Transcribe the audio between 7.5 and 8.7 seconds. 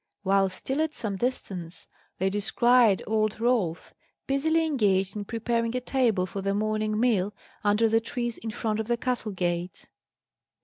under the trees in